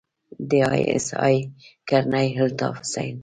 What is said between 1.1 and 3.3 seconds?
آى کرنيل الطاف حسين.